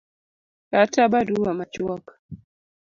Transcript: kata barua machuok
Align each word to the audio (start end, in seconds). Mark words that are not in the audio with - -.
kata 0.69 1.01
barua 1.11 1.51
machuok 1.57 2.05